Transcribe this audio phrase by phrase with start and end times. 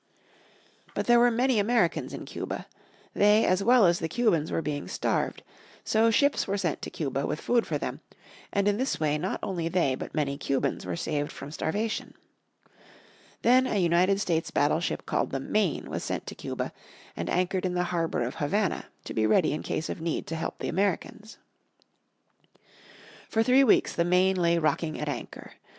[0.95, 2.65] But there were many Americans in Cuba.
[3.13, 5.43] They as well as the Cubans were being starved.
[5.83, 8.01] So ships were sent to Cuba with food for them,
[8.51, 12.15] and in this way not only they but many Cubans were saved from starvation.
[13.43, 16.73] Then a United States battleship called the Maine was sent to Cuba,
[17.15, 20.35] and anchored in the harbour of Havana, to be ready in case of need to
[20.35, 21.37] help the Americans.
[23.29, 25.51] For three weeks the Maine lay rocking at anchor.